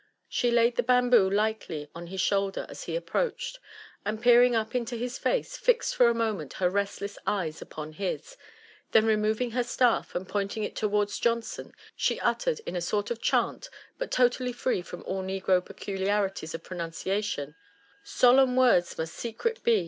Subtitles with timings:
[0.27, 3.59] She laid the bamboo lightly on his shoulder as he approached,
[4.03, 8.35] and peering up into his face, fixed for a moment her restless eyes upon his;
[8.93, 13.21] then removing her staff, and pointing it towards Johnson, she uttered in a sort of
[13.21, 13.69] chant,
[13.99, 17.53] but totally free from all negro peculiarity of pronunciation,"
[18.03, 19.79] Solemn words miut secret be